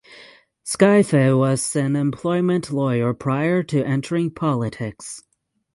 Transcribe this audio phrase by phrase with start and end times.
[0.63, 5.21] Scaife was an employment lawyer prior to entering politics.